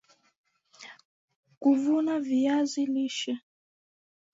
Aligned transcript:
kuvuna 1.61 2.19
viazi 2.27 2.85
lishe 2.93 3.37